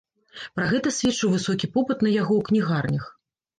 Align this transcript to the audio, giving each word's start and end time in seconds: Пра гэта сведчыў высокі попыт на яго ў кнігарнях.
Пра 0.55 0.65
гэта 0.71 0.93
сведчыў 0.95 1.35
высокі 1.35 1.71
попыт 1.77 1.97
на 2.09 2.17
яго 2.17 2.33
ў 2.35 2.41
кнігарнях. 2.51 3.09